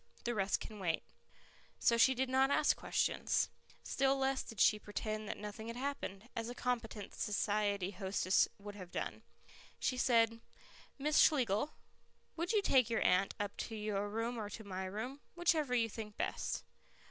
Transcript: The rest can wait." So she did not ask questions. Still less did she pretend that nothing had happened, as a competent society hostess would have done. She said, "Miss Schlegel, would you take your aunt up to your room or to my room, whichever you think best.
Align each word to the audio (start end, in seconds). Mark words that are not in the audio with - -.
The 0.23 0.33
rest 0.33 0.59
can 0.59 0.79
wait." 0.79 1.03
So 1.77 1.95
she 1.95 2.15
did 2.15 2.27
not 2.27 2.49
ask 2.49 2.75
questions. 2.75 3.51
Still 3.83 4.17
less 4.17 4.41
did 4.41 4.59
she 4.59 4.79
pretend 4.79 5.29
that 5.29 5.37
nothing 5.37 5.67
had 5.67 5.75
happened, 5.75 6.27
as 6.35 6.49
a 6.49 6.55
competent 6.55 7.13
society 7.13 7.91
hostess 7.91 8.47
would 8.57 8.73
have 8.73 8.89
done. 8.89 9.21
She 9.77 9.97
said, 9.99 10.41
"Miss 10.97 11.19
Schlegel, 11.19 11.73
would 12.35 12.51
you 12.51 12.63
take 12.63 12.89
your 12.89 13.05
aunt 13.05 13.35
up 13.39 13.55
to 13.57 13.75
your 13.75 14.09
room 14.09 14.39
or 14.39 14.49
to 14.49 14.63
my 14.63 14.85
room, 14.85 15.19
whichever 15.35 15.75
you 15.75 15.87
think 15.87 16.17
best. 16.17 16.63